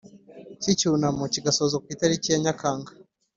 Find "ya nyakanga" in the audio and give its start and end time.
2.29-2.91